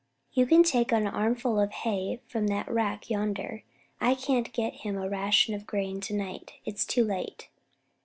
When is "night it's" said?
6.15-6.85